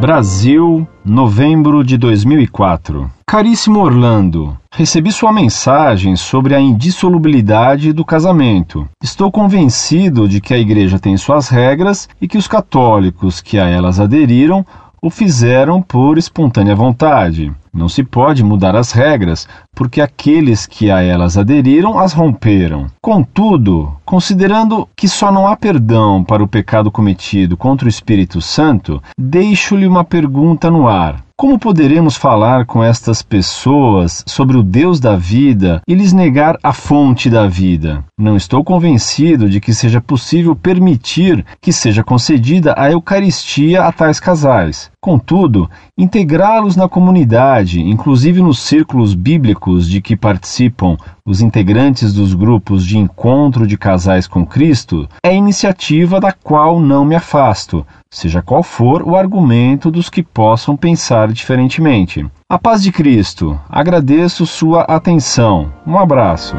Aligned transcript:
Brasil, 0.00 0.88
novembro 1.04 1.84
de 1.84 1.98
2004. 1.98 3.10
Caríssimo 3.26 3.80
Orlando, 3.80 4.56
recebi 4.72 5.12
sua 5.12 5.30
mensagem 5.30 6.16
sobre 6.16 6.54
a 6.54 6.58
indissolubilidade 6.58 7.92
do 7.92 8.02
casamento. 8.02 8.88
Estou 9.02 9.30
convencido 9.30 10.26
de 10.26 10.40
que 10.40 10.54
a 10.54 10.58
Igreja 10.58 10.98
tem 10.98 11.18
suas 11.18 11.50
regras 11.50 12.08
e 12.18 12.26
que 12.26 12.38
os 12.38 12.48
católicos 12.48 13.42
que 13.42 13.58
a 13.58 13.66
elas 13.66 14.00
aderiram 14.00 14.64
o 15.02 15.10
fizeram 15.10 15.80
por 15.80 16.18
espontânea 16.18 16.74
vontade. 16.74 17.52
Não 17.72 17.88
se 17.88 18.02
pode 18.02 18.42
mudar 18.42 18.74
as 18.74 18.90
regras, 18.90 19.48
porque 19.74 20.00
aqueles 20.00 20.66
que 20.66 20.90
a 20.90 21.02
elas 21.02 21.38
aderiram 21.38 21.98
as 21.98 22.12
romperam. 22.12 22.86
Contudo, 23.00 23.94
considerando 24.04 24.88
que 24.96 25.08
só 25.08 25.30
não 25.30 25.46
há 25.46 25.56
perdão 25.56 26.24
para 26.24 26.42
o 26.42 26.48
pecado 26.48 26.90
cometido 26.90 27.56
contra 27.56 27.86
o 27.86 27.88
Espírito 27.88 28.40
Santo, 28.40 29.00
deixo-lhe 29.16 29.86
uma 29.86 30.04
pergunta 30.04 30.68
no 30.68 30.88
ar. 30.88 31.22
Como 31.40 31.58
poderemos 31.58 32.16
falar 32.16 32.66
com 32.66 32.84
estas 32.84 33.22
pessoas 33.22 34.22
sobre 34.26 34.58
o 34.58 34.62
Deus 34.62 35.00
da 35.00 35.16
vida 35.16 35.80
e 35.88 35.94
lhes 35.94 36.12
negar 36.12 36.58
a 36.62 36.70
fonte 36.70 37.30
da 37.30 37.46
vida? 37.46 38.04
Não 38.20 38.36
estou 38.36 38.62
convencido 38.62 39.48
de 39.48 39.58
que 39.58 39.72
seja 39.72 40.02
possível 40.02 40.54
permitir 40.54 41.42
que 41.58 41.72
seja 41.72 42.04
concedida 42.04 42.74
a 42.76 42.90
Eucaristia 42.90 43.84
a 43.84 43.90
tais 43.90 44.20
casais. 44.20 44.90
Contudo, 45.02 45.70
integrá-los 45.96 46.76
na 46.76 46.86
comunidade, 46.86 47.80
inclusive 47.80 48.42
nos 48.42 48.58
círculos 48.58 49.14
bíblicos 49.14 49.88
de 49.88 50.02
que 50.02 50.14
participam 50.14 50.94
os 51.24 51.40
integrantes 51.40 52.12
dos 52.12 52.34
grupos 52.34 52.84
de 52.84 52.98
encontro 52.98 53.66
de 53.66 53.78
casais 53.78 54.26
com 54.26 54.44
Cristo, 54.44 55.08
é 55.24 55.34
iniciativa 55.34 56.20
da 56.20 56.32
qual 56.32 56.78
não 56.78 57.02
me 57.06 57.14
afasto, 57.14 57.86
seja 58.10 58.42
qual 58.42 58.62
for 58.62 59.02
o 59.02 59.16
argumento 59.16 59.90
dos 59.90 60.10
que 60.10 60.22
possam 60.22 60.76
pensar 60.76 61.32
diferentemente. 61.32 62.26
A 62.46 62.58
paz 62.58 62.82
de 62.82 62.92
Cristo, 62.92 63.58
agradeço 63.70 64.44
sua 64.44 64.82
atenção. 64.82 65.72
Um 65.86 65.96
abraço. 65.96 66.54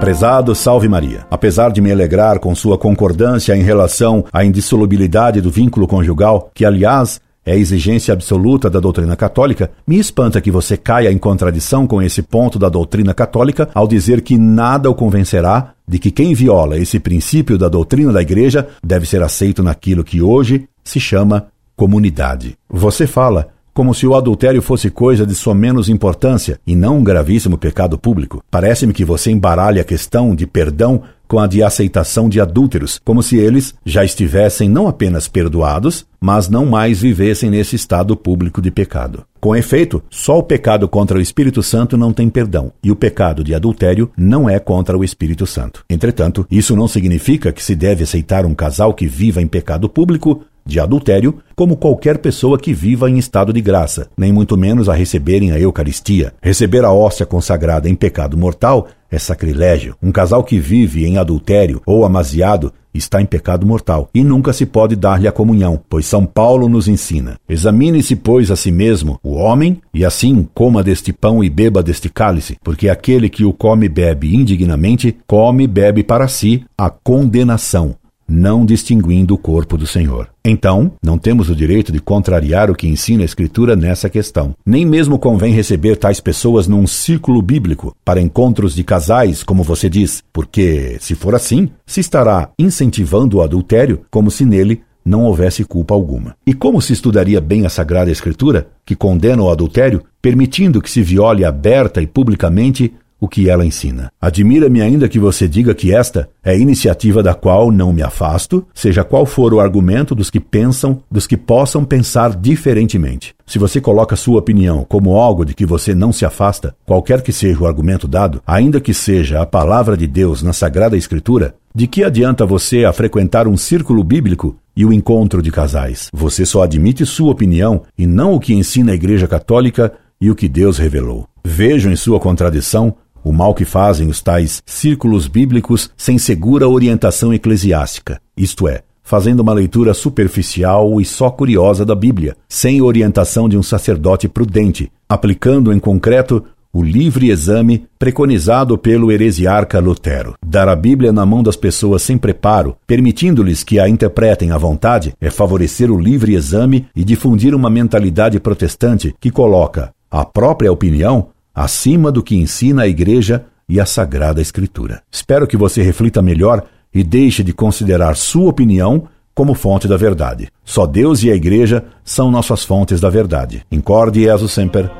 Prezado 0.00 0.54
Salve 0.54 0.88
Maria, 0.88 1.26
apesar 1.30 1.70
de 1.70 1.82
me 1.82 1.92
alegrar 1.92 2.38
com 2.40 2.54
sua 2.54 2.78
concordância 2.78 3.54
em 3.54 3.62
relação 3.62 4.24
à 4.32 4.42
indissolubilidade 4.42 5.42
do 5.42 5.50
vínculo 5.50 5.86
conjugal, 5.86 6.50
que 6.54 6.64
aliás 6.64 7.20
é 7.44 7.54
exigência 7.54 8.14
absoluta 8.14 8.70
da 8.70 8.80
doutrina 8.80 9.14
católica, 9.14 9.70
me 9.86 9.98
espanta 9.98 10.40
que 10.40 10.50
você 10.50 10.74
caia 10.74 11.12
em 11.12 11.18
contradição 11.18 11.86
com 11.86 12.00
esse 12.00 12.22
ponto 12.22 12.58
da 12.58 12.70
doutrina 12.70 13.12
católica 13.12 13.68
ao 13.74 13.86
dizer 13.86 14.22
que 14.22 14.38
nada 14.38 14.88
o 14.88 14.94
convencerá 14.94 15.74
de 15.86 15.98
que 15.98 16.10
quem 16.10 16.32
viola 16.32 16.78
esse 16.78 16.98
princípio 16.98 17.58
da 17.58 17.68
doutrina 17.68 18.10
da 18.10 18.22
Igreja 18.22 18.68
deve 18.82 19.04
ser 19.04 19.22
aceito 19.22 19.62
naquilo 19.62 20.02
que 20.02 20.22
hoje 20.22 20.66
se 20.82 20.98
chama 20.98 21.48
comunidade. 21.76 22.56
Você 22.70 23.06
fala 23.06 23.48
como 23.72 23.94
se 23.94 24.06
o 24.06 24.14
adultério 24.14 24.62
fosse 24.62 24.90
coisa 24.90 25.26
de 25.26 25.34
sua 25.34 25.54
menos 25.54 25.88
importância 25.88 26.60
e 26.66 26.74
não 26.74 26.98
um 26.98 27.04
gravíssimo 27.04 27.56
pecado 27.56 27.98
público. 27.98 28.42
Parece-me 28.50 28.92
que 28.92 29.04
você 29.04 29.30
embaralha 29.30 29.82
a 29.82 29.84
questão 29.84 30.34
de 30.34 30.46
perdão 30.46 31.02
com 31.30 31.38
a 31.38 31.46
de 31.46 31.62
aceitação 31.62 32.28
de 32.28 32.40
adúlteros, 32.40 33.00
como 33.04 33.22
se 33.22 33.36
eles 33.36 33.72
já 33.86 34.04
estivessem 34.04 34.68
não 34.68 34.88
apenas 34.88 35.28
perdoados, 35.28 36.04
mas 36.20 36.48
não 36.48 36.66
mais 36.66 37.00
vivessem 37.00 37.48
nesse 37.48 37.76
estado 37.76 38.16
público 38.16 38.60
de 38.60 38.68
pecado. 38.68 39.24
Com 39.38 39.54
efeito, 39.54 40.02
só 40.10 40.38
o 40.38 40.42
pecado 40.42 40.88
contra 40.88 41.16
o 41.16 41.20
Espírito 41.20 41.62
Santo 41.62 41.96
não 41.96 42.12
tem 42.12 42.28
perdão, 42.28 42.72
e 42.82 42.90
o 42.90 42.96
pecado 42.96 43.44
de 43.44 43.54
adultério 43.54 44.10
não 44.16 44.50
é 44.50 44.58
contra 44.58 44.98
o 44.98 45.04
Espírito 45.04 45.46
Santo. 45.46 45.84
Entretanto, 45.88 46.44
isso 46.50 46.74
não 46.74 46.88
significa 46.88 47.52
que 47.52 47.62
se 47.62 47.76
deve 47.76 48.02
aceitar 48.02 48.44
um 48.44 48.52
casal 48.52 48.92
que 48.92 49.06
viva 49.06 49.40
em 49.40 49.46
pecado 49.46 49.88
público 49.88 50.42
de 50.64 50.80
adultério, 50.80 51.38
como 51.54 51.76
qualquer 51.76 52.18
pessoa 52.18 52.58
que 52.58 52.72
viva 52.72 53.10
em 53.10 53.18
estado 53.18 53.52
de 53.52 53.60
graça, 53.60 54.08
nem 54.16 54.32
muito 54.32 54.56
menos 54.56 54.88
a 54.88 54.94
receberem 54.94 55.52
a 55.52 55.58
Eucaristia. 55.58 56.32
Receber 56.42 56.84
a 56.84 56.92
hóstia 56.92 57.26
consagrada 57.26 57.88
em 57.88 57.94
pecado 57.94 58.36
mortal 58.36 58.88
é 59.10 59.18
sacrilégio. 59.18 59.96
Um 60.02 60.12
casal 60.12 60.44
que 60.44 60.58
vive 60.58 61.04
em 61.04 61.18
adultério 61.18 61.82
ou 61.84 62.04
amaziado 62.04 62.72
está 62.92 63.20
em 63.20 63.26
pecado 63.26 63.66
mortal 63.66 64.08
e 64.14 64.22
nunca 64.22 64.52
se 64.52 64.66
pode 64.66 64.96
dar-lhe 64.96 65.28
a 65.28 65.32
comunhão, 65.32 65.80
pois 65.88 66.06
São 66.06 66.26
Paulo 66.26 66.68
nos 66.68 66.88
ensina: 66.88 67.38
Examine-se, 67.48 68.16
pois, 68.16 68.50
a 68.50 68.56
si 68.56 68.70
mesmo, 68.70 69.18
o 69.22 69.34
homem, 69.34 69.80
e 69.94 70.04
assim 70.04 70.48
coma 70.54 70.82
deste 70.82 71.12
pão 71.12 71.42
e 71.42 71.50
beba 71.50 71.82
deste 71.82 72.08
cálice, 72.08 72.56
porque 72.62 72.88
aquele 72.88 73.28
que 73.28 73.44
o 73.44 73.52
come 73.52 73.86
e 73.86 73.88
bebe 73.88 74.34
indignamente, 74.34 75.16
come 75.26 75.64
e 75.64 75.68
bebe 75.68 76.02
para 76.02 76.28
si 76.28 76.64
a 76.76 76.90
condenação 76.90 77.94
não 78.30 78.64
distinguindo 78.64 79.34
o 79.34 79.38
corpo 79.38 79.76
do 79.76 79.86
Senhor. 79.86 80.28
Então, 80.44 80.92
não 81.02 81.18
temos 81.18 81.50
o 81.50 81.56
direito 81.56 81.90
de 81.90 81.98
contrariar 81.98 82.70
o 82.70 82.74
que 82.76 82.86
ensina 82.86 83.22
a 83.22 83.24
Escritura 83.24 83.74
nessa 83.74 84.08
questão. 84.08 84.54
Nem 84.64 84.86
mesmo 84.86 85.18
convém 85.18 85.52
receber 85.52 85.96
tais 85.96 86.20
pessoas 86.20 86.68
num 86.68 86.86
círculo 86.86 87.42
bíblico, 87.42 87.94
para 88.04 88.20
encontros 88.20 88.74
de 88.74 88.84
casais, 88.84 89.42
como 89.42 89.64
você 89.64 89.90
diz, 89.90 90.22
porque, 90.32 90.96
se 91.00 91.16
for 91.16 91.34
assim, 91.34 91.70
se 91.84 92.00
estará 92.00 92.50
incentivando 92.56 93.38
o 93.38 93.42
adultério 93.42 94.02
como 94.10 94.30
se 94.30 94.44
nele 94.44 94.82
não 95.04 95.24
houvesse 95.24 95.64
culpa 95.64 95.94
alguma. 95.94 96.36
E 96.46 96.54
como 96.54 96.80
se 96.80 96.92
estudaria 96.92 97.40
bem 97.40 97.66
a 97.66 97.68
Sagrada 97.68 98.10
Escritura, 98.10 98.68
que 98.84 98.94
condena 98.94 99.42
o 99.42 99.50
adultério, 99.50 100.02
permitindo 100.22 100.80
que 100.80 100.90
se 100.90 101.02
viole 101.02 101.44
aberta 101.44 102.00
e 102.00 102.06
publicamente 102.06 102.92
o 103.20 103.28
que 103.28 103.50
ela 103.50 103.66
ensina. 103.66 104.10
Admira-me 104.20 104.80
ainda 104.80 105.08
que 105.08 105.18
você 105.18 105.46
diga 105.46 105.74
que 105.74 105.94
esta 105.94 106.28
é 106.42 106.58
iniciativa 106.58 107.22
da 107.22 107.34
qual 107.34 107.70
não 107.70 107.92
me 107.92 108.02
afasto, 108.02 108.66
seja 108.74 109.04
qual 109.04 109.26
for 109.26 109.52
o 109.52 109.60
argumento 109.60 110.14
dos 110.14 110.30
que 110.30 110.40
pensam, 110.40 111.02
dos 111.10 111.26
que 111.26 111.36
possam 111.36 111.84
pensar 111.84 112.34
diferentemente. 112.34 113.34
Se 113.46 113.58
você 113.58 113.80
coloca 113.80 114.16
sua 114.16 114.38
opinião 114.38 114.86
como 114.88 115.16
algo 115.16 115.44
de 115.44 115.54
que 115.54 115.66
você 115.66 115.94
não 115.94 116.12
se 116.12 116.24
afasta, 116.24 116.74
qualquer 116.86 117.20
que 117.20 117.32
seja 117.32 117.60
o 117.60 117.66
argumento 117.66 118.08
dado, 118.08 118.40
ainda 118.46 118.80
que 118.80 118.94
seja 118.94 119.42
a 119.42 119.46
palavra 119.46 119.96
de 119.96 120.06
Deus 120.06 120.42
na 120.42 120.52
Sagrada 120.52 120.96
Escritura, 120.96 121.54
de 121.74 121.86
que 121.86 122.02
adianta 122.02 122.46
você 122.46 122.84
a 122.84 122.92
frequentar 122.92 123.46
um 123.46 123.56
círculo 123.56 124.02
bíblico 124.02 124.56
e 124.74 124.84
o 124.84 124.92
encontro 124.92 125.42
de 125.42 125.50
casais? 125.50 126.08
Você 126.12 126.46
só 126.46 126.62
admite 126.62 127.04
sua 127.04 127.32
opinião 127.32 127.82
e 127.98 128.06
não 128.06 128.34
o 128.34 128.40
que 128.40 128.54
ensina 128.54 128.92
a 128.92 128.94
Igreja 128.94 129.28
Católica 129.28 129.92
e 130.20 130.30
o 130.30 130.34
que 130.34 130.48
Deus 130.48 130.78
revelou. 130.78 131.26
Vejo 131.44 131.90
em 131.90 131.96
sua 131.96 132.20
contradição 132.20 132.94
o 133.24 133.32
mal 133.32 133.54
que 133.54 133.64
fazem 133.64 134.08
os 134.08 134.20
tais 134.20 134.62
círculos 134.66 135.26
bíblicos 135.26 135.90
sem 135.96 136.18
segura 136.18 136.68
orientação 136.68 137.32
eclesiástica, 137.32 138.20
isto 138.36 138.68
é, 138.68 138.82
fazendo 139.02 139.40
uma 139.40 139.52
leitura 139.52 139.92
superficial 139.92 141.00
e 141.00 141.04
só 141.04 141.30
curiosa 141.30 141.84
da 141.84 141.94
Bíblia, 141.94 142.36
sem 142.48 142.80
orientação 142.80 143.48
de 143.48 143.56
um 143.56 143.62
sacerdote 143.62 144.28
prudente, 144.28 144.90
aplicando 145.08 145.72
em 145.72 145.78
concreto 145.78 146.44
o 146.72 146.82
livre 146.82 147.30
exame 147.30 147.86
preconizado 147.98 148.78
pelo 148.78 149.10
heresiarca 149.10 149.80
Lutero. 149.80 150.34
Dar 150.44 150.68
a 150.68 150.76
Bíblia 150.76 151.12
na 151.12 151.26
mão 151.26 151.42
das 151.42 151.56
pessoas 151.56 152.02
sem 152.02 152.16
preparo, 152.16 152.76
permitindo-lhes 152.86 153.64
que 153.64 153.80
a 153.80 153.88
interpretem 153.88 154.52
à 154.52 154.58
vontade, 154.58 155.12
é 155.20 155.30
favorecer 155.30 155.90
o 155.90 155.98
livre 155.98 156.34
exame 156.34 156.86
e 156.94 157.02
difundir 157.02 157.54
uma 157.54 157.68
mentalidade 157.68 158.38
protestante 158.38 159.14
que 159.18 159.30
coloca 159.30 159.92
a 160.08 160.24
própria 160.24 160.72
opinião 160.72 161.28
acima 161.62 162.10
do 162.10 162.22
que 162.22 162.36
ensina 162.36 162.82
a 162.82 162.88
Igreja 162.88 163.44
e 163.68 163.78
a 163.78 163.84
Sagrada 163.84 164.40
Escritura. 164.40 165.02
Espero 165.10 165.46
que 165.46 165.56
você 165.56 165.82
reflita 165.82 166.22
melhor 166.22 166.64
e 166.92 167.04
deixe 167.04 167.44
de 167.44 167.52
considerar 167.52 168.16
sua 168.16 168.48
opinião 168.48 169.06
como 169.34 169.54
fonte 169.54 169.86
da 169.86 169.96
verdade. 169.96 170.48
Só 170.64 170.86
Deus 170.86 171.22
e 171.22 171.30
a 171.30 171.34
Igreja 171.34 171.84
são 172.02 172.30
nossas 172.30 172.64
fontes 172.64 173.00
da 173.00 173.10
verdade. 173.10 173.64
Incorde 173.70 174.22
Jesus 174.22 174.52
Semper, 174.52 174.90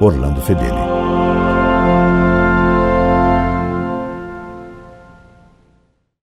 Orlando 0.00 0.40
Fedeli. 0.40 0.85